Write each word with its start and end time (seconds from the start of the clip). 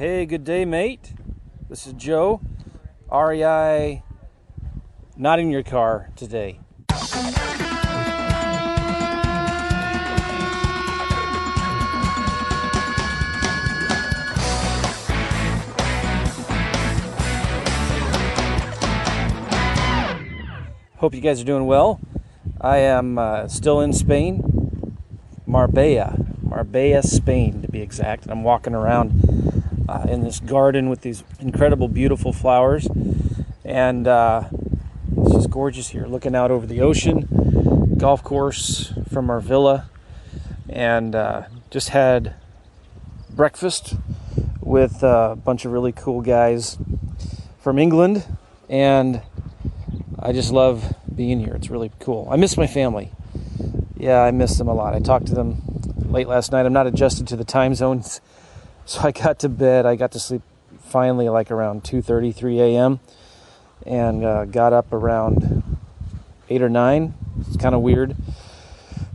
Hey, 0.00 0.24
good 0.24 0.44
day, 0.44 0.64
mate. 0.64 1.12
This 1.68 1.86
is 1.86 1.92
Joe. 1.92 2.40
REI, 3.12 4.02
not 5.14 5.38
in 5.38 5.50
your 5.50 5.62
car 5.62 6.08
today. 6.16 6.58
Hope 20.96 21.14
you 21.14 21.20
guys 21.20 21.42
are 21.42 21.44
doing 21.44 21.66
well. 21.66 22.00
I 22.58 22.78
am 22.78 23.18
uh, 23.18 23.48
still 23.48 23.82
in 23.82 23.92
Spain, 23.92 24.96
Marbella, 25.44 26.16
Marbella, 26.40 27.02
Spain 27.02 27.60
to 27.60 27.68
be 27.68 27.82
exact. 27.82 28.26
I'm 28.30 28.42
walking 28.42 28.74
around 28.74 29.30
uh, 29.90 30.06
in 30.08 30.22
this 30.22 30.38
garden 30.38 30.88
with 30.88 31.00
these 31.00 31.24
incredible, 31.40 31.88
beautiful 31.88 32.32
flowers, 32.32 32.86
and 33.64 34.06
uh, 34.06 34.44
it's 35.16 35.32
just 35.32 35.50
gorgeous 35.50 35.88
here. 35.88 36.06
Looking 36.06 36.36
out 36.36 36.52
over 36.52 36.64
the 36.64 36.80
ocean, 36.80 37.96
golf 37.98 38.22
course 38.22 38.92
from 39.12 39.30
our 39.30 39.40
villa, 39.40 39.90
and 40.68 41.16
uh, 41.16 41.42
just 41.70 41.88
had 41.88 42.34
breakfast 43.30 43.94
with 44.60 45.02
a 45.02 45.36
bunch 45.44 45.64
of 45.64 45.72
really 45.72 45.92
cool 45.92 46.20
guys 46.20 46.78
from 47.58 47.76
England, 47.76 48.24
and 48.68 49.20
I 50.20 50.32
just 50.32 50.52
love 50.52 50.94
being 51.12 51.40
here. 51.40 51.54
It's 51.54 51.68
really 51.68 51.90
cool. 51.98 52.28
I 52.30 52.36
miss 52.36 52.56
my 52.56 52.68
family. 52.68 53.10
Yeah, 53.96 54.20
I 54.20 54.30
miss 54.30 54.56
them 54.56 54.68
a 54.68 54.74
lot. 54.74 54.94
I 54.94 55.00
talked 55.00 55.26
to 55.26 55.34
them 55.34 55.62
late 55.96 56.28
last 56.28 56.52
night. 56.52 56.64
I'm 56.64 56.72
not 56.72 56.86
adjusted 56.86 57.26
to 57.28 57.36
the 57.36 57.44
time 57.44 57.74
zones, 57.74 58.20
so 58.90 59.02
I 59.02 59.12
got 59.12 59.38
to 59.40 59.48
bed. 59.48 59.86
I 59.86 59.94
got 59.94 60.10
to 60.12 60.18
sleep 60.18 60.42
finally 60.80 61.28
like 61.28 61.52
around 61.52 61.84
2:30, 61.84 62.34
3 62.34 62.60
a.m. 62.60 62.98
and 63.86 64.24
uh, 64.24 64.44
got 64.46 64.72
up 64.72 64.92
around 64.92 65.78
eight 66.48 66.60
or 66.60 66.68
nine. 66.68 67.14
It's 67.46 67.56
kind 67.56 67.76
of 67.76 67.82
weird, 67.82 68.16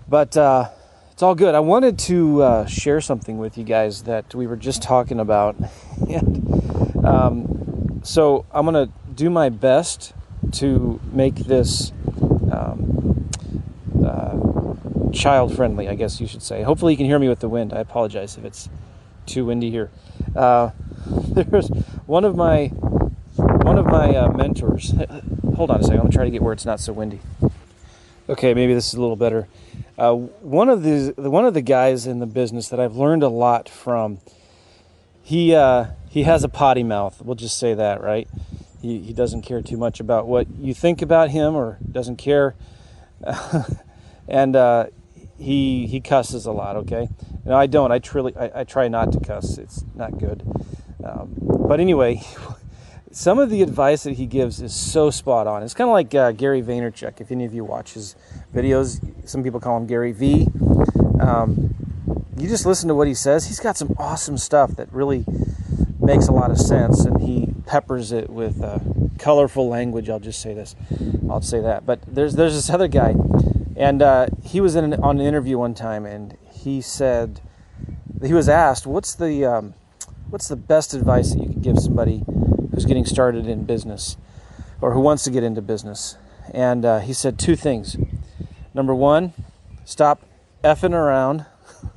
but 0.07 0.37
uh, 0.37 0.69
it's 1.11 1.21
all 1.21 1.35
good. 1.35 1.55
I 1.55 1.59
wanted 1.59 1.99
to 1.99 2.41
uh, 2.41 2.65
share 2.67 3.01
something 3.01 3.37
with 3.37 3.57
you 3.57 3.65
guys 3.65 4.03
that 4.03 4.33
we 4.33 4.47
were 4.47 4.55
just 4.55 4.81
talking 4.81 5.19
about, 5.19 5.57
and 6.09 7.05
um, 7.05 7.99
so 8.01 8.45
I'm 8.53 8.63
gonna 8.63 8.87
do 9.13 9.29
my 9.29 9.49
best 9.49 10.13
to 10.53 11.01
make 11.11 11.35
this 11.35 11.91
um, 12.49 13.29
uh, 14.01 15.11
child 15.11 15.53
friendly, 15.53 15.89
I 15.89 15.95
guess 15.95 16.21
you 16.21 16.27
should 16.27 16.43
say. 16.43 16.63
Hopefully, 16.63 16.93
you 16.93 16.97
can 16.97 17.07
hear 17.07 17.19
me 17.19 17.27
with 17.27 17.41
the 17.41 17.49
wind. 17.49 17.73
I 17.73 17.79
apologize 17.79 18.37
if 18.37 18.45
it's 18.45 18.69
too 19.25 19.45
windy 19.45 19.71
here. 19.71 19.91
Uh, 20.35 20.71
there's 21.05 21.69
one 22.05 22.25
of 22.25 22.35
my 22.35 22.67
one 22.67 23.77
of 23.77 23.85
my 23.85 24.15
uh, 24.15 24.31
mentors. 24.31 24.91
Hold 25.55 25.71
on 25.71 25.79
a 25.79 25.83
second. 25.83 25.99
I'm 25.99 26.05
gonna 26.05 26.11
try 26.11 26.25
to 26.25 26.31
get 26.31 26.41
where 26.41 26.53
it's 26.53 26.65
not 26.65 26.79
so 26.79 26.93
windy. 26.93 27.19
Okay, 28.27 28.53
maybe 28.53 28.73
this 28.73 28.87
is 28.87 28.93
a 28.95 29.01
little 29.01 29.15
better. 29.15 29.47
Uh, 29.97 30.13
one 30.13 30.69
of 30.69 30.83
the 30.83 31.13
one 31.17 31.45
of 31.45 31.53
the 31.53 31.61
guys 31.61 32.07
in 32.07 32.19
the 32.19 32.25
business 32.25 32.69
that 32.69 32.79
I've 32.79 32.95
learned 32.95 33.23
a 33.23 33.29
lot 33.29 33.69
from. 33.69 34.19
He 35.21 35.55
uh, 35.55 35.87
he 36.09 36.23
has 36.23 36.43
a 36.43 36.49
potty 36.49 36.83
mouth. 36.83 37.21
We'll 37.21 37.35
just 37.35 37.57
say 37.57 37.73
that, 37.73 38.01
right? 38.01 38.27
He, 38.81 38.99
he 38.99 39.13
doesn't 39.13 39.41
care 39.41 39.61
too 39.61 39.77
much 39.77 39.99
about 39.99 40.27
what 40.27 40.47
you 40.59 40.73
think 40.73 41.01
about 41.01 41.31
him 41.31 41.55
or 41.55 41.79
doesn't 41.91 42.17
care. 42.17 42.55
and 44.27 44.55
uh, 44.55 44.87
he 45.37 45.87
he 45.87 46.01
cusses 46.01 46.45
a 46.45 46.51
lot, 46.51 46.75
okay? 46.77 47.09
No, 47.45 47.55
I 47.55 47.67
don't. 47.67 47.91
I, 47.91 47.99
truly, 47.99 48.35
I, 48.35 48.61
I 48.61 48.63
try 48.63 48.87
not 48.87 49.11
to 49.13 49.19
cuss. 49.19 49.57
It's 49.57 49.83
not 49.95 50.17
good. 50.17 50.43
Um, 51.03 51.35
but 51.37 51.79
anyway, 51.79 52.23
some 53.11 53.39
of 53.39 53.49
the 53.49 53.61
advice 53.61 54.03
that 54.03 54.13
he 54.13 54.25
gives 54.25 54.61
is 54.61 54.73
so 54.73 55.09
spot 55.09 55.47
on. 55.47 55.63
It's 55.63 55.73
kind 55.73 55.89
of 55.89 55.93
like 55.93 56.13
uh, 56.15 56.31
Gary 56.31 56.61
Vaynerchuk. 56.61 57.21
If 57.21 57.31
any 57.31 57.45
of 57.45 57.53
you 57.53 57.63
watch 57.63 57.93
his 57.93 58.15
videos, 58.53 58.99
some 59.27 59.43
people 59.43 59.59
call 59.59 59.77
him 59.77 59.87
Gary 59.87 60.11
V. 60.11 60.47
Um, 61.19 61.75
you 62.37 62.49
just 62.49 62.65
listen 62.65 62.89
to 62.89 62.95
what 62.95 63.07
he 63.07 63.13
says. 63.13 63.47
He's 63.47 63.59
got 63.59 63.77
some 63.77 63.95
awesome 63.97 64.37
stuff 64.37 64.75
that 64.75 64.91
really 64.91 65.25
makes 65.99 66.27
a 66.27 66.31
lot 66.31 66.51
of 66.51 66.57
sense, 66.57 67.05
and 67.05 67.21
he 67.21 67.53
peppers 67.65 68.11
it 68.11 68.29
with 68.29 68.61
uh, 68.63 68.79
colorful 69.17 69.69
language. 69.69 70.09
I'll 70.09 70.19
just 70.19 70.41
say 70.41 70.53
this. 70.53 70.75
I'll 71.29 71.41
say 71.41 71.61
that. 71.61 71.85
But 71.85 72.01
there's 72.07 72.35
there's 72.35 72.55
this 72.55 72.69
other 72.69 72.87
guy, 72.87 73.15
and 73.75 74.01
uh, 74.01 74.27
he 74.43 74.61
was 74.61 74.75
in 74.75 74.93
an, 74.93 75.03
on 75.03 75.19
an 75.19 75.25
interview 75.25 75.57
one 75.57 75.73
time, 75.73 76.05
and 76.05 76.37
he 76.49 76.81
said 76.81 77.41
he 78.23 78.33
was 78.33 78.47
asked, 78.47 78.87
"What's 78.87 79.13
the 79.13 79.45
um, 79.45 79.73
what's 80.29 80.47
the 80.47 80.55
best 80.55 80.93
advice 80.93 81.33
that 81.33 81.41
you 81.41 81.49
could 81.49 81.61
give 81.61 81.79
somebody 81.79 82.23
who's 82.71 82.85
getting 82.85 83.05
started 83.05 83.47
in 83.47 83.65
business, 83.65 84.17
or 84.81 84.93
who 84.93 85.01
wants 85.01 85.23
to 85.25 85.31
get 85.31 85.43
into 85.43 85.61
business?" 85.61 86.17
And 86.53 86.85
uh, 86.85 86.99
he 86.99 87.11
said 87.11 87.37
two 87.37 87.55
things. 87.55 87.97
Number 88.73 88.95
one, 88.95 89.33
stop 89.83 90.21
effing 90.63 90.93
around, 90.93 91.45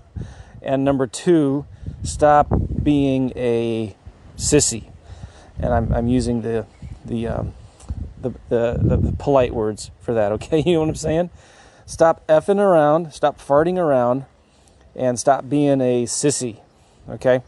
and 0.62 0.84
number 0.84 1.06
two, 1.06 1.66
stop 2.02 2.48
being 2.82 3.32
a 3.36 3.96
sissy, 4.36 4.90
and 5.58 5.72
I'm, 5.72 5.92
I'm 5.92 6.08
using 6.08 6.42
the 6.42 6.66
the, 7.04 7.28
um, 7.28 7.54
the, 8.20 8.30
the, 8.48 8.78
the 8.82 8.96
the 8.96 9.12
polite 9.12 9.54
words 9.54 9.90
for 10.00 10.12
that. 10.14 10.32
Okay, 10.38 10.62
you 10.64 10.74
know 10.74 10.80
what 10.80 10.88
I'm 10.88 10.94
saying? 10.96 11.30
Stop 11.88 12.26
effing 12.26 12.58
around, 12.58 13.14
stop 13.14 13.40
farting 13.40 13.78
around, 13.78 14.26
and 14.94 15.18
stop 15.18 15.48
being 15.48 15.80
a 15.80 16.04
sissy. 16.04 16.60
Okay, 17.08 17.40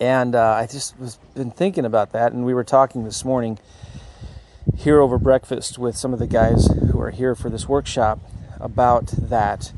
and 0.00 0.34
uh, 0.34 0.52
I 0.52 0.66
just 0.66 0.98
was 0.98 1.18
been 1.34 1.50
thinking 1.50 1.84
about 1.84 2.12
that, 2.12 2.32
and 2.32 2.46
we 2.46 2.54
were 2.54 2.64
talking 2.64 3.04
this 3.04 3.22
morning 3.22 3.58
here 4.74 4.98
over 4.98 5.18
breakfast 5.18 5.78
with 5.78 5.94
some 5.94 6.14
of 6.14 6.18
the 6.20 6.26
guys 6.26 6.68
who 6.90 6.98
are 6.98 7.10
here 7.10 7.34
for 7.34 7.50
this 7.50 7.68
workshop 7.68 8.18
about 8.60 9.08
that, 9.08 9.74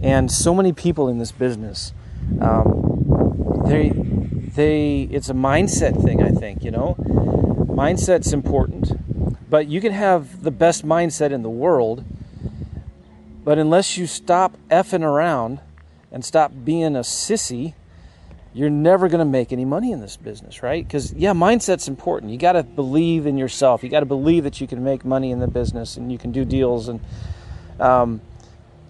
and 0.00 0.30
so 0.30 0.54
many 0.54 0.72
people 0.72 1.08
in 1.08 1.18
this 1.18 1.32
business. 1.32 1.92
Um, 2.40 3.64
they 3.66 3.88
they 3.88 5.08
it's 5.10 5.28
a 5.28 5.34
mindset 5.34 6.02
thing 6.02 6.22
i 6.22 6.30
think 6.30 6.64
you 6.64 6.70
know 6.70 6.94
mindset's 7.68 8.32
important 8.32 8.92
but 9.50 9.66
you 9.66 9.80
can 9.80 9.92
have 9.92 10.42
the 10.42 10.50
best 10.50 10.86
mindset 10.86 11.32
in 11.32 11.42
the 11.42 11.50
world 11.50 12.04
but 13.48 13.56
unless 13.58 13.96
you 13.96 14.06
stop 14.06 14.58
effing 14.70 15.02
around 15.02 15.58
and 16.12 16.22
stop 16.22 16.52
being 16.66 16.94
a 16.94 17.00
sissy 17.00 17.72
you're 18.52 18.68
never 18.68 19.08
going 19.08 19.20
to 19.20 19.24
make 19.24 19.52
any 19.54 19.64
money 19.64 19.90
in 19.90 20.02
this 20.02 20.18
business 20.18 20.62
right? 20.62 20.86
Because 20.86 21.14
yeah 21.14 21.32
mindset's 21.32 21.88
important. 21.88 22.30
You 22.30 22.36
got 22.36 22.52
to 22.52 22.62
believe 22.62 23.24
in 23.24 23.38
yourself. 23.38 23.82
You 23.82 23.88
got 23.88 24.00
to 24.00 24.06
believe 24.06 24.44
that 24.44 24.60
you 24.60 24.66
can 24.66 24.84
make 24.84 25.02
money 25.02 25.30
in 25.30 25.40
the 25.40 25.46
business 25.46 25.96
and 25.96 26.12
you 26.12 26.18
can 26.18 26.30
do 26.30 26.44
deals 26.44 26.88
and 26.88 27.00
um, 27.80 28.20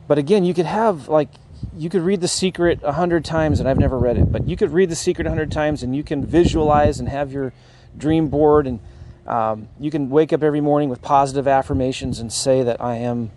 but 0.09 0.19
again 0.19 0.45
you 0.45 0.55
could 0.55 0.67
have 0.67 1.07
like 1.07 1.29
you 1.77 1.89
could 1.89 2.03
read 2.03 2.21
The 2.21 2.27
Secret 2.27 2.81
a 2.83 2.93
hundred 2.93 3.25
times, 3.25 3.61
and 3.61 3.69
I've 3.69 3.79
never 3.79 3.97
read 3.97 4.19
it, 4.19 4.33
but 4.33 4.49
you 4.49 4.57
could 4.57 4.73
read 4.73 4.91
The 4.91 4.97
Secret 4.97 5.29
a 5.29 5.31
hundred 5.31 5.53
times, 5.53 5.85
and 5.85 5.95
you 5.95 6.03
can 6.03 6.27
visualize 6.27 6.99
and 6.99 7.09
have 7.09 7.33
your 7.33 7.53
dream 7.97 8.27
board, 8.27 8.67
and 8.67 8.81
um, 9.25 9.69
you 9.79 9.93
can 9.93 10.11
wake 10.11 10.33
up 10.33 10.43
every 10.43 10.61
morning 10.61 10.89
with 10.89 11.01
positive 11.01 11.47
affirmations 11.47 12.19
and 12.19 12.33
say 12.33 12.65
that 12.65 12.81
I 12.81 12.97
am 12.97 13.31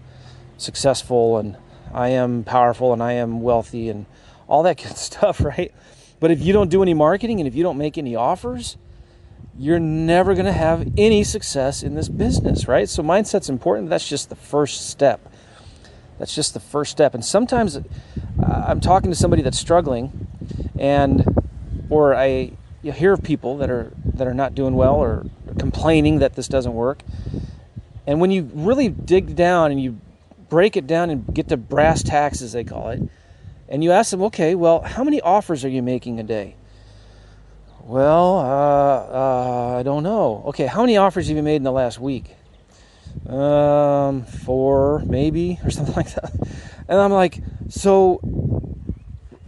successful 0.61 1.38
and 1.38 1.57
I 1.94 2.09
am 2.09 2.44
powerful 2.44 2.94
and 2.94 3.03
I 3.03 3.13
am 3.13 3.41
wealthy 3.41 3.89
and 3.89 4.05
all 4.47 4.63
that 4.63 4.77
good 4.83 4.97
stuff, 4.97 5.41
right? 5.41 5.73
But 6.19 6.31
if 6.31 6.41
you 6.41 6.53
don't 6.53 6.69
do 6.69 6.83
any 6.83 6.94
marketing 6.94 7.39
and 7.39 7.47
if 7.47 7.55
you 7.55 7.63
don't 7.63 7.77
make 7.77 7.97
any 7.97 8.16
offers, 8.16 8.77
you're 9.57 9.79
never 9.79 10.33
going 10.33 10.45
to 10.45 10.51
have 10.51 10.88
any 10.97 11.23
success 11.23 11.83
in 11.83 11.95
this 11.95 12.07
business, 12.07 12.67
right? 12.67 12.88
So 12.88 13.03
mindset's 13.03 13.50
important. 13.50 13.89
That's 13.89 14.07
just 14.07 14.29
the 14.29 14.35
first 14.35 14.89
step. 14.89 15.31
That's 16.19 16.35
just 16.35 16.53
the 16.53 16.59
first 16.59 16.91
step. 16.91 17.13
And 17.13 17.25
sometimes 17.25 17.77
uh, 17.77 17.81
I'm 18.45 18.79
talking 18.79 19.09
to 19.09 19.16
somebody 19.16 19.41
that's 19.41 19.57
struggling, 19.57 20.27
and 20.77 21.25
or 21.89 22.16
I 22.16 22.51
hear 22.83 23.13
of 23.13 23.23
people 23.23 23.57
that 23.57 23.69
are 23.71 23.91
that 24.06 24.27
are 24.27 24.33
not 24.33 24.53
doing 24.53 24.75
well 24.75 24.95
or 24.95 25.25
complaining 25.57 26.19
that 26.19 26.36
this 26.36 26.47
doesn't 26.47 26.74
work. 26.74 27.01
And 28.06 28.21
when 28.21 28.31
you 28.31 28.50
really 28.53 28.89
dig 28.89 29.36
down 29.36 29.71
and 29.71 29.81
you 29.81 30.00
break 30.51 30.77
it 30.77 30.86
down 30.86 31.09
and 31.09 31.33
get 31.33 31.48
to 31.48 31.57
brass 31.57 32.03
tacks, 32.03 32.44
as 32.44 32.51
they 32.51 32.63
call 32.63 32.89
it, 32.89 33.01
and 33.68 33.83
you 33.83 33.92
ask 33.92 34.12
them, 34.12 34.21
okay, 34.21 34.53
well, 34.53 34.81
how 34.81 35.03
many 35.03 35.19
offers 35.21 35.65
are 35.65 35.69
you 35.69 35.81
making 35.81 36.19
a 36.19 36.24
day? 36.24 36.56
Well, 37.80 38.38
uh, 38.38 39.74
uh, 39.74 39.77
I 39.80 39.81
don't 39.81 40.03
know. 40.03 40.44
Okay, 40.50 40.68
how 40.68 40.81
many 40.81 40.98
offers 40.98 41.27
have 41.30 41.36
you 41.36 41.42
made 41.42 41.56
in 41.56 41.63
the 41.63 41.71
last 41.71 42.00
week? 42.00 42.36
um, 43.27 44.24
four 44.25 45.00
maybe 45.06 45.59
or 45.65 45.69
something 45.69 45.95
like 45.95 46.13
that. 46.15 46.33
And 46.88 47.00
I'm 47.00 47.12
like, 47.12 47.39
so 47.69 48.19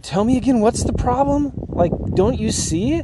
tell 0.02 0.24
me 0.24 0.36
again, 0.36 0.60
what's 0.60 0.84
the 0.84 0.92
problem? 0.92 1.52
Like, 1.68 1.92
don't 2.14 2.38
you 2.38 2.50
see? 2.50 3.02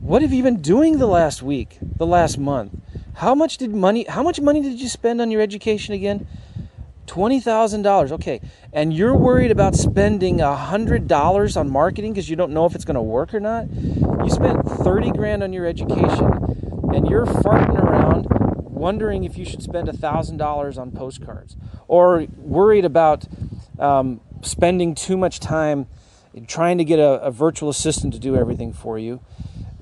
What 0.00 0.22
have 0.22 0.32
you 0.32 0.42
been 0.42 0.60
doing 0.60 0.98
the 0.98 1.06
last 1.06 1.42
week, 1.42 1.78
the 1.80 2.06
last 2.06 2.36
month? 2.36 2.74
How 3.14 3.34
much 3.34 3.58
did 3.58 3.72
money? 3.72 4.04
How 4.04 4.22
much 4.22 4.40
money 4.40 4.60
did 4.60 4.80
you 4.80 4.88
spend 4.88 5.20
on 5.20 5.30
your 5.30 5.40
education 5.40 5.94
again? 5.94 6.26
$20,000. 7.06 8.12
Okay. 8.12 8.40
And 8.72 8.92
you're 8.92 9.16
worried 9.16 9.50
about 9.50 9.74
spending 9.74 10.38
$100 10.38 11.56
on 11.56 11.70
marketing 11.70 12.12
because 12.12 12.28
you 12.28 12.36
don't 12.36 12.52
know 12.52 12.66
if 12.66 12.74
it's 12.74 12.84
going 12.84 12.94
to 12.94 13.02
work 13.02 13.34
or 13.34 13.40
not. 13.40 13.70
You 13.72 14.30
spent 14.30 14.64
30 14.64 15.10
grand 15.12 15.42
on 15.42 15.52
your 15.52 15.66
education 15.66 16.26
and 16.94 17.08
you're 17.08 17.26
farting 17.26 17.80
around 17.82 18.26
wondering 18.70 19.24
if 19.24 19.38
you 19.38 19.44
should 19.44 19.62
spend 19.62 19.88
$1,000 19.88 20.78
on 20.78 20.90
postcards 20.90 21.56
or 21.86 22.26
worried 22.36 22.84
about 22.84 23.24
um, 23.78 24.20
spending 24.42 24.94
too 24.94 25.16
much 25.16 25.40
time 25.40 25.86
trying 26.46 26.78
to 26.78 26.84
get 26.84 26.98
a, 26.98 27.22
a 27.22 27.30
virtual 27.30 27.68
assistant 27.68 28.12
to 28.14 28.18
do 28.18 28.36
everything 28.36 28.72
for 28.72 28.98
you. 28.98 29.20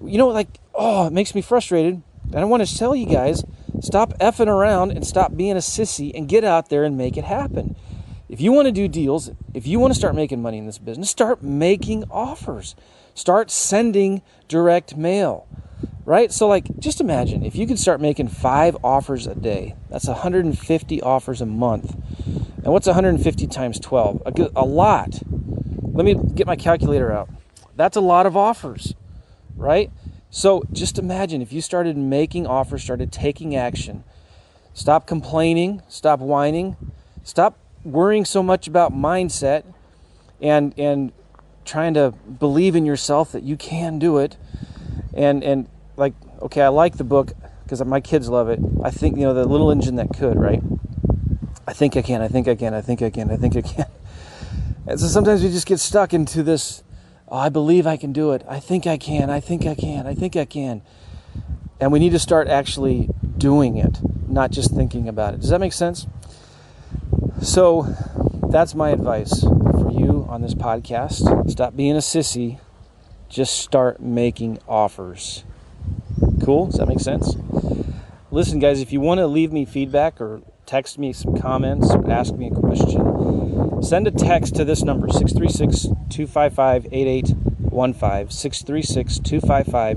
You 0.04 0.18
know, 0.18 0.28
like, 0.28 0.48
oh, 0.74 1.06
it 1.06 1.12
makes 1.12 1.34
me 1.34 1.42
frustrated. 1.42 2.02
And 2.24 2.38
I 2.38 2.44
want 2.44 2.66
to 2.66 2.76
tell 2.76 2.94
you 2.94 3.06
guys 3.06 3.44
stop 3.80 4.16
effing 4.18 4.46
around 4.46 4.92
and 4.92 5.06
stop 5.06 5.36
being 5.36 5.52
a 5.52 5.56
sissy 5.56 6.12
and 6.14 6.28
get 6.28 6.44
out 6.44 6.68
there 6.68 6.84
and 6.84 6.96
make 6.96 7.16
it 7.16 7.24
happen. 7.24 7.76
If 8.28 8.40
you 8.40 8.52
want 8.52 8.66
to 8.66 8.72
do 8.72 8.86
deals, 8.86 9.30
if 9.54 9.66
you 9.66 9.80
want 9.80 9.92
to 9.92 9.98
start 9.98 10.14
making 10.14 10.40
money 10.40 10.58
in 10.58 10.66
this 10.66 10.78
business, 10.78 11.10
start 11.10 11.42
making 11.42 12.04
offers. 12.10 12.76
Start 13.14 13.50
sending 13.50 14.22
direct 14.46 14.96
mail. 14.96 15.48
Right? 16.04 16.32
So, 16.32 16.46
like, 16.46 16.78
just 16.78 17.00
imagine 17.00 17.44
if 17.44 17.56
you 17.56 17.66
could 17.66 17.78
start 17.78 18.00
making 18.00 18.28
five 18.28 18.76
offers 18.82 19.26
a 19.26 19.34
day, 19.34 19.74
that's 19.88 20.06
150 20.06 21.02
offers 21.02 21.40
a 21.40 21.46
month. 21.46 21.94
And 22.62 22.72
what's 22.72 22.86
150 22.86 23.46
times 23.46 23.80
12? 23.80 24.22
A, 24.26 24.32
good, 24.32 24.52
a 24.54 24.64
lot. 24.64 25.20
Let 25.82 26.04
me 26.04 26.14
get 26.14 26.46
my 26.46 26.56
calculator 26.56 27.12
out. 27.12 27.28
That's 27.76 27.96
a 27.96 28.00
lot 28.00 28.26
of 28.26 28.36
offers, 28.36 28.94
right? 29.56 29.90
So 30.30 30.62
just 30.72 30.98
imagine 30.98 31.42
if 31.42 31.52
you 31.52 31.60
started 31.60 31.96
making 31.96 32.46
offers, 32.46 32.82
started 32.82 33.10
taking 33.10 33.56
action. 33.56 34.04
Stop 34.72 35.06
complaining, 35.06 35.82
stop 35.88 36.20
whining, 36.20 36.76
stop 37.24 37.58
worrying 37.84 38.24
so 38.24 38.42
much 38.42 38.68
about 38.68 38.92
mindset 38.92 39.64
and 40.40 40.72
and 40.78 41.12
trying 41.64 41.94
to 41.94 42.12
believe 42.12 42.76
in 42.76 42.86
yourself 42.86 43.32
that 43.32 43.42
you 43.42 43.56
can 43.56 43.98
do 43.98 44.18
it. 44.18 44.36
And 45.12 45.42
and 45.42 45.68
like 45.96 46.14
okay, 46.40 46.62
I 46.62 46.68
like 46.68 46.96
the 46.96 47.04
book 47.04 47.32
because 47.64 47.84
my 47.84 48.00
kids 48.00 48.28
love 48.28 48.48
it. 48.48 48.60
I 48.84 48.90
think 48.90 49.16
you 49.16 49.24
know 49.24 49.34
the 49.34 49.44
little 49.44 49.72
engine 49.72 49.96
that 49.96 50.10
could, 50.14 50.38
right? 50.38 50.62
I 51.66 51.72
think 51.72 51.96
I 51.96 52.02
can, 52.02 52.22
I 52.22 52.28
think 52.28 52.46
I 52.46 52.54
can, 52.54 52.72
I 52.72 52.80
think 52.80 53.02
I 53.02 53.10
can, 53.10 53.30
I 53.30 53.36
think 53.36 53.56
I 53.56 53.62
can. 53.62 53.86
And 54.86 54.98
so 54.98 55.06
sometimes 55.06 55.42
we 55.42 55.50
just 55.50 55.66
get 55.66 55.78
stuck 55.78 56.12
into 56.12 56.42
this 56.42 56.82
oh, 57.30 57.36
I 57.36 57.48
believe 57.48 57.86
I 57.86 57.96
can 57.96 58.12
do 58.12 58.32
it. 58.32 58.44
I 58.48 58.60
think 58.60 58.86
I 58.86 58.96
can. 58.96 59.30
I 59.30 59.40
think 59.40 59.66
I 59.66 59.74
can. 59.74 60.06
I 60.06 60.14
think 60.14 60.36
I 60.36 60.44
can. 60.44 60.82
And 61.78 61.92
we 61.92 61.98
need 61.98 62.10
to 62.10 62.18
start 62.18 62.48
actually 62.48 63.08
doing 63.38 63.76
it, 63.76 64.00
not 64.28 64.50
just 64.50 64.74
thinking 64.74 65.08
about 65.08 65.34
it. 65.34 65.40
Does 65.40 65.50
that 65.50 65.60
make 65.60 65.72
sense? 65.72 66.06
So 67.40 67.94
that's 68.50 68.74
my 68.74 68.90
advice 68.90 69.40
for 69.40 69.90
you 69.92 70.26
on 70.28 70.42
this 70.42 70.54
podcast. 70.54 71.50
Stop 71.50 71.76
being 71.76 71.94
a 71.94 72.00
sissy. 72.00 72.58
Just 73.28 73.58
start 73.58 74.00
making 74.00 74.58
offers. 74.68 75.44
Cool? 76.42 76.66
Does 76.66 76.76
that 76.76 76.88
make 76.88 77.00
sense? 77.00 77.36
Listen, 78.30 78.58
guys, 78.58 78.80
if 78.80 78.92
you 78.92 79.00
want 79.00 79.18
to 79.18 79.26
leave 79.26 79.52
me 79.52 79.64
feedback 79.64 80.20
or 80.20 80.42
text 80.66 80.98
me 80.98 81.12
some 81.12 81.36
comments 81.36 81.90
or 81.90 82.10
ask 82.10 82.34
me 82.34 82.48
a 82.48 82.54
question, 82.54 83.82
send 83.82 84.06
a 84.06 84.10
text 84.10 84.54
to 84.56 84.64
this 84.64 84.82
number 84.82 85.08
636 85.08 85.88
255 86.10 86.86
8815. 86.92 88.30
636 88.30 89.18
255 89.20 89.96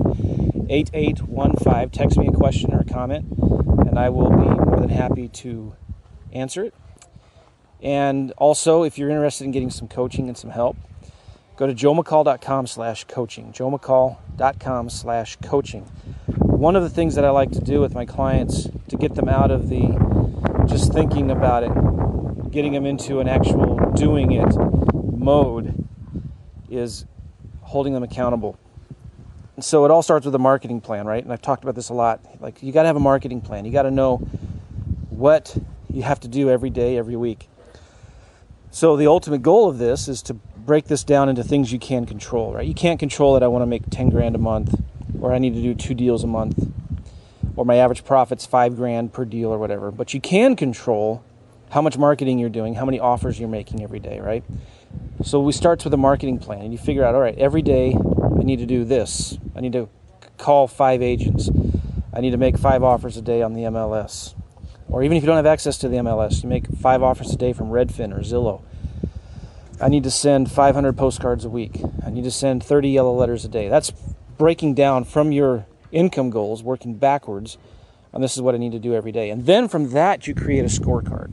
8815. 0.70 1.90
Text 1.90 2.18
me 2.18 2.28
a 2.28 2.32
question 2.32 2.72
or 2.72 2.80
a 2.80 2.84
comment, 2.84 3.26
and 3.86 3.98
I 3.98 4.08
will 4.08 4.30
be 4.30 4.36
more 4.36 4.78
than 4.80 4.88
happy 4.88 5.28
to 5.28 5.74
answer 6.32 6.64
it. 6.64 6.74
And 7.82 8.32
also, 8.32 8.82
if 8.82 8.96
you're 8.96 9.10
interested 9.10 9.44
in 9.44 9.50
getting 9.50 9.70
some 9.70 9.88
coaching 9.88 10.28
and 10.28 10.38
some 10.38 10.50
help, 10.50 10.76
go 11.56 11.66
to 11.66 11.74
joemccall.com 11.74 12.66
slash 12.66 13.04
coaching. 13.04 13.52
joemccall.com 13.52 14.88
slash 14.88 15.36
coaching. 15.36 15.82
One 16.38 16.76
of 16.76 16.82
the 16.82 16.90
things 16.90 17.14
that 17.16 17.24
I 17.24 17.30
like 17.30 17.50
to 17.52 17.60
do 17.60 17.80
with 17.80 17.94
my 17.94 18.06
clients 18.06 18.68
to 18.88 18.96
get 18.96 19.14
them 19.16 19.28
out 19.28 19.50
of 19.50 19.68
the 19.68 20.64
just 20.66 20.92
thinking 20.94 21.30
about 21.30 21.62
it, 21.62 22.50
getting 22.50 22.72
them 22.72 22.86
into 22.86 23.20
an 23.20 23.28
actual 23.28 23.76
doing 23.94 24.32
it 24.32 24.56
mode 25.18 25.83
is 26.74 27.06
holding 27.62 27.94
them 27.94 28.02
accountable. 28.02 28.58
And 29.56 29.64
so 29.64 29.84
it 29.84 29.90
all 29.90 30.02
starts 30.02 30.26
with 30.26 30.34
a 30.34 30.38
marketing 30.38 30.80
plan, 30.80 31.06
right? 31.06 31.22
And 31.22 31.32
I've 31.32 31.42
talked 31.42 31.62
about 31.62 31.74
this 31.74 31.88
a 31.88 31.94
lot. 31.94 32.20
Like 32.40 32.62
you 32.62 32.72
got 32.72 32.82
to 32.82 32.88
have 32.88 32.96
a 32.96 33.00
marketing 33.00 33.40
plan. 33.40 33.64
You 33.64 33.72
got 33.72 33.82
to 33.82 33.90
know 33.90 34.18
what 35.10 35.56
you 35.92 36.02
have 36.02 36.20
to 36.20 36.28
do 36.28 36.50
every 36.50 36.70
day, 36.70 36.96
every 36.98 37.16
week. 37.16 37.48
So 38.70 38.96
the 38.96 39.06
ultimate 39.06 39.42
goal 39.42 39.68
of 39.68 39.78
this 39.78 40.08
is 40.08 40.20
to 40.22 40.34
break 40.34 40.86
this 40.86 41.04
down 41.04 41.28
into 41.28 41.44
things 41.44 41.72
you 41.72 41.78
can 41.78 42.06
control, 42.06 42.52
right? 42.52 42.66
You 42.66 42.74
can't 42.74 42.98
control 42.98 43.34
that 43.34 43.42
I 43.42 43.46
want 43.46 43.62
to 43.62 43.66
make 43.66 43.88
10 43.90 44.10
grand 44.10 44.34
a 44.34 44.38
month 44.38 44.80
or 45.20 45.32
I 45.32 45.38
need 45.38 45.54
to 45.54 45.62
do 45.62 45.74
two 45.74 45.94
deals 45.94 46.24
a 46.24 46.26
month 46.26 46.72
or 47.54 47.64
my 47.64 47.76
average 47.76 48.04
profit's 48.04 48.44
five 48.44 48.74
grand 48.74 49.12
per 49.12 49.24
deal 49.24 49.50
or 49.50 49.58
whatever. 49.58 49.92
But 49.92 50.14
you 50.14 50.20
can 50.20 50.56
control 50.56 51.22
how 51.70 51.82
much 51.82 51.96
marketing 51.96 52.38
you're 52.38 52.50
doing, 52.50 52.74
how 52.74 52.84
many 52.84 52.98
offers 52.98 53.38
you're 53.38 53.48
making 53.48 53.82
every 53.82 54.00
day, 54.00 54.20
right? 54.20 54.44
So 55.22 55.40
we 55.40 55.52
starts 55.52 55.84
with 55.84 55.94
a 55.94 55.98
marketing 55.98 56.38
plan 56.38 56.62
and 56.62 56.72
you 56.72 56.78
figure 56.78 57.04
out, 57.04 57.14
all 57.14 57.20
right, 57.20 57.36
every 57.38 57.62
day 57.62 57.94
I 57.94 58.42
need 58.42 58.58
to 58.58 58.66
do 58.66 58.84
this. 58.84 59.38
I 59.56 59.60
need 59.60 59.72
to 59.72 59.88
call 60.38 60.66
five 60.66 61.02
agents. 61.02 61.50
I 62.12 62.20
need 62.20 62.30
to 62.30 62.36
make 62.36 62.58
five 62.58 62.82
offers 62.82 63.16
a 63.16 63.22
day 63.22 63.42
on 63.42 63.54
the 63.54 63.62
MLS. 63.62 64.34
Or 64.88 65.02
even 65.02 65.16
if 65.16 65.22
you 65.22 65.26
don't 65.26 65.36
have 65.36 65.46
access 65.46 65.78
to 65.78 65.88
the 65.88 65.96
MLS, 65.96 66.42
you 66.42 66.48
make 66.48 66.66
five 66.76 67.02
offers 67.02 67.32
a 67.32 67.36
day 67.36 67.52
from 67.52 67.68
Redfin 67.68 68.16
or 68.16 68.20
Zillow. 68.20 68.62
I 69.80 69.88
need 69.88 70.04
to 70.04 70.10
send 70.10 70.50
500 70.50 70.96
postcards 70.96 71.44
a 71.44 71.50
week. 71.50 71.80
I 72.06 72.10
need 72.10 72.24
to 72.24 72.30
send 72.30 72.62
30 72.62 72.90
yellow 72.90 73.12
letters 73.12 73.44
a 73.44 73.48
day. 73.48 73.68
That's 73.68 73.92
breaking 74.38 74.74
down 74.74 75.04
from 75.04 75.32
your 75.32 75.66
income 75.90 76.30
goals, 76.30 76.62
working 76.62 76.94
backwards, 76.94 77.58
and 78.12 78.22
this 78.22 78.36
is 78.36 78.42
what 78.42 78.54
I 78.54 78.58
need 78.58 78.72
to 78.72 78.78
do 78.78 78.94
every 78.94 79.10
day. 79.10 79.30
And 79.30 79.46
then 79.46 79.68
from 79.68 79.90
that, 79.90 80.26
you 80.28 80.34
create 80.34 80.64
a 80.64 80.68
scorecard. 80.68 81.32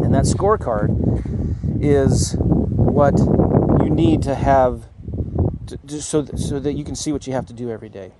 And 0.00 0.14
that 0.14 0.24
scorecard 0.24 1.82
is 1.82 2.36
what 2.92 3.18
you 3.82 3.90
need 3.90 4.22
to 4.22 4.34
have 4.34 4.86
to, 5.66 5.76
to, 5.78 6.02
so, 6.02 6.22
that, 6.22 6.38
so 6.38 6.60
that 6.60 6.74
you 6.74 6.84
can 6.84 6.94
see 6.94 7.12
what 7.12 7.26
you 7.26 7.32
have 7.32 7.46
to 7.46 7.52
do 7.52 7.70
every 7.70 7.88
day. 7.88 8.12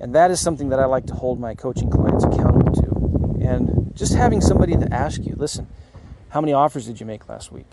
And 0.00 0.14
that 0.14 0.30
is 0.30 0.40
something 0.40 0.70
that 0.70 0.80
I 0.80 0.86
like 0.86 1.06
to 1.06 1.14
hold 1.14 1.38
my 1.38 1.54
coaching 1.54 1.90
clients 1.90 2.24
accountable 2.24 2.72
to. 2.72 3.46
And 3.46 3.92
just 3.94 4.14
having 4.14 4.40
somebody 4.40 4.74
to 4.76 4.92
ask 4.92 5.24
you, 5.24 5.34
listen, 5.36 5.68
how 6.30 6.40
many 6.40 6.52
offers 6.52 6.86
did 6.86 7.00
you 7.00 7.06
make 7.06 7.28
last 7.28 7.52
week? 7.52 7.70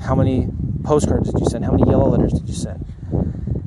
How 0.00 0.14
many 0.14 0.48
postcards 0.82 1.30
did 1.30 1.40
you 1.40 1.46
send? 1.46 1.64
How 1.64 1.72
many 1.72 1.90
yellow 1.90 2.08
letters 2.08 2.32
did 2.32 2.48
you 2.48 2.54
send? 2.54 2.84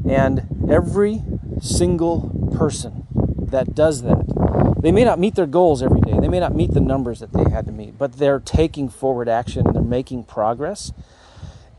And 0.09 0.67
every 0.69 1.21
single 1.61 2.51
person 2.57 3.05
that 3.51 3.75
does 3.75 4.01
that. 4.01 4.77
They 4.81 4.91
may 4.91 5.03
not 5.03 5.19
meet 5.19 5.35
their 5.35 5.45
goals 5.45 5.81
every 5.81 6.01
day, 6.01 6.17
they 6.19 6.27
may 6.27 6.39
not 6.39 6.55
meet 6.55 6.73
the 6.73 6.79
numbers 6.79 7.19
that 7.19 7.33
they 7.33 7.49
had 7.49 7.65
to 7.65 7.71
meet, 7.71 7.97
but 7.97 8.13
they're 8.13 8.39
taking 8.39 8.89
forward 8.89 9.29
action 9.29 9.65
and 9.65 9.75
they're 9.75 9.81
making 9.81 10.23
progress. 10.25 10.91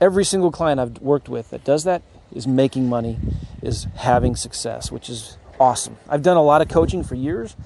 Every 0.00 0.24
single 0.24 0.52
client 0.52 0.78
I've 0.80 0.98
worked 1.00 1.28
with 1.28 1.50
that 1.50 1.64
does 1.64 1.84
that 1.84 2.02
is 2.32 2.46
making 2.46 2.88
money, 2.88 3.18
is 3.62 3.86
having 3.96 4.36
success, 4.36 4.92
which 4.92 5.10
is 5.10 5.38
awesome. 5.58 5.96
I've 6.08 6.22
done 6.22 6.36
a 6.36 6.42
lot 6.42 6.62
of 6.62 6.68
coaching 6.68 7.02
for 7.02 7.16
years, 7.16 7.56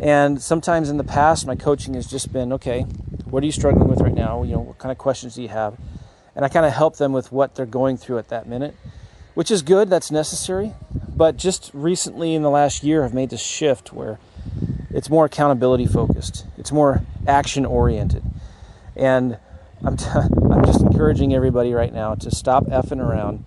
and 0.00 0.40
sometimes 0.40 0.88
in 0.88 0.98
the 0.98 1.04
past, 1.04 1.46
my 1.46 1.56
coaching 1.56 1.94
has 1.94 2.06
just 2.06 2.32
been 2.32 2.52
okay, 2.52 2.82
what 3.24 3.42
are 3.42 3.46
you 3.46 3.52
struggling 3.52 3.88
with 3.88 4.00
right 4.00 4.14
now? 4.14 4.44
You 4.44 4.52
know, 4.52 4.60
what 4.60 4.78
kind 4.78 4.92
of 4.92 4.98
questions 4.98 5.34
do 5.34 5.42
you 5.42 5.48
have? 5.48 5.76
And 6.36 6.44
I 6.44 6.48
kind 6.48 6.64
of 6.64 6.72
help 6.72 6.96
them 6.96 7.12
with 7.12 7.32
what 7.32 7.56
they're 7.56 7.66
going 7.66 7.96
through 7.96 8.18
at 8.18 8.28
that 8.28 8.46
minute, 8.46 8.76
which 9.34 9.50
is 9.50 9.62
good, 9.62 9.90
that's 9.90 10.10
necessary. 10.10 10.74
But 11.16 11.36
just 11.36 11.70
recently 11.74 12.34
in 12.34 12.42
the 12.42 12.50
last 12.50 12.84
year, 12.84 13.04
I've 13.04 13.14
made 13.14 13.30
this 13.30 13.42
shift 13.42 13.92
where 13.92 14.18
it's 14.90 15.10
more 15.10 15.24
accountability 15.24 15.86
focused, 15.86 16.46
it's 16.56 16.70
more 16.70 17.02
action 17.26 17.66
oriented. 17.66 18.22
And 18.94 19.38
I'm, 19.84 19.96
t- 19.96 20.08
I'm 20.14 20.64
just 20.64 20.80
encouraging 20.80 21.34
everybody 21.34 21.72
right 21.72 21.92
now 21.92 22.14
to 22.16 22.30
stop 22.30 22.64
effing 22.66 23.00
around 23.00 23.44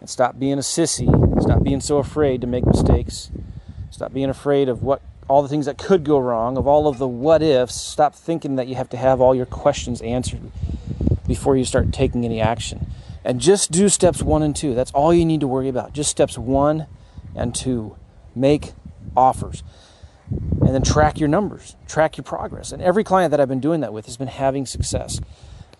and 0.00 0.08
stop 0.08 0.38
being 0.38 0.54
a 0.54 0.62
sissy, 0.62 1.08
stop 1.42 1.62
being 1.62 1.80
so 1.80 1.98
afraid 1.98 2.40
to 2.40 2.46
make 2.46 2.66
mistakes, 2.66 3.30
stop 3.90 4.12
being 4.12 4.30
afraid 4.30 4.68
of 4.68 4.82
what 4.82 5.02
all 5.28 5.42
the 5.42 5.48
things 5.48 5.66
that 5.66 5.78
could 5.78 6.04
go 6.04 6.18
wrong, 6.18 6.56
of 6.56 6.66
all 6.66 6.88
of 6.88 6.98
the 6.98 7.08
what 7.08 7.42
ifs. 7.42 7.74
Stop 7.74 8.14
thinking 8.14 8.56
that 8.56 8.66
you 8.66 8.74
have 8.74 8.88
to 8.90 8.96
have 8.96 9.20
all 9.20 9.34
your 9.34 9.46
questions 9.46 10.02
answered 10.02 10.42
before 11.26 11.56
you 11.56 11.64
start 11.64 11.92
taking 11.92 12.24
any 12.24 12.40
action. 12.40 12.86
And 13.24 13.40
just 13.40 13.70
do 13.70 13.88
steps 13.88 14.22
one 14.22 14.42
and 14.42 14.54
two. 14.54 14.74
That's 14.74 14.90
all 14.90 15.14
you 15.14 15.24
need 15.24 15.40
to 15.40 15.46
worry 15.46 15.68
about. 15.68 15.92
Just 15.92 16.10
steps 16.10 16.36
one 16.36 16.86
and 17.36 17.54
two. 17.54 17.96
Make 18.34 18.72
offers. 19.16 19.62
And 20.72 20.82
then 20.82 20.90
track 20.90 21.20
your 21.20 21.28
numbers, 21.28 21.76
track 21.86 22.16
your 22.16 22.24
progress. 22.24 22.72
And 22.72 22.80
every 22.80 23.04
client 23.04 23.30
that 23.32 23.40
I've 23.40 23.48
been 23.48 23.60
doing 23.60 23.80
that 23.80 23.92
with 23.92 24.06
has 24.06 24.16
been 24.16 24.28
having 24.28 24.64
success. 24.64 25.20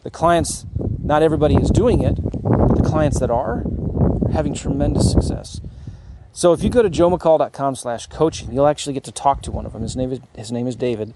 The 0.03 0.11
clients, 0.11 0.67
not 1.03 1.23
everybody 1.23 1.55
is 1.55 1.71
doing 1.71 2.03
it, 2.03 2.17
but 2.21 2.77
the 2.77 2.83
clients 2.83 3.19
that 3.19 3.31
are, 3.31 3.65
are 3.65 4.33
having 4.33 4.53
tremendous 4.53 5.11
success. 5.11 5.63
So 6.35 6.53
if 6.53 6.63
you 6.63 6.69
go 6.69 6.83
to 6.83 6.91
joemccall.com 6.91 7.75
slash 7.75 8.07
coaching, 8.09 8.53
you'll 8.53 8.67
actually 8.67 8.93
get 8.93 9.05
to 9.05 9.13
talk 9.13 9.41
to 9.45 9.51
one 9.51 9.65
of 9.65 9.73
them. 9.73 9.81
His 9.81 9.97
name 9.97 10.13
is, 10.13 10.21
his 10.37 10.53
name 10.53 10.67
is 10.67 10.77
David. 10.77 11.15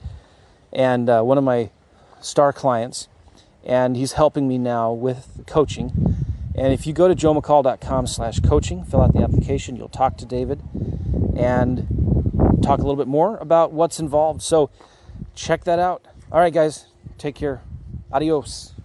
And 0.72 1.10
uh, 1.10 1.20
one 1.20 1.36
of 1.36 1.44
my 1.44 1.68
star 2.22 2.54
clients, 2.54 3.08
and 3.62 3.94
he's 3.94 4.12
helping 4.12 4.48
me 4.48 4.56
now 4.56 4.90
with 4.90 5.42
coaching. 5.46 6.16
And 6.54 6.72
if 6.72 6.86
you 6.86 6.94
go 6.94 7.08
to 7.08 7.14
joemccall.com 7.14 8.06
slash 8.06 8.40
coaching, 8.40 8.84
fill 8.84 9.02
out 9.02 9.12
the 9.12 9.20
application, 9.20 9.76
you'll 9.76 9.90
talk 9.90 10.16
to 10.16 10.24
David 10.24 10.62
and 11.36 12.25
talk 12.66 12.78
a 12.80 12.82
little 12.82 12.96
bit 12.96 13.06
more 13.06 13.36
about 13.36 13.72
what's 13.72 14.00
involved. 14.00 14.42
So 14.42 14.70
check 15.34 15.64
that 15.64 15.78
out. 15.78 16.04
All 16.32 16.40
right, 16.40 16.52
guys, 16.52 16.86
take 17.16 17.34
care. 17.34 17.62
Adios. 18.12 18.75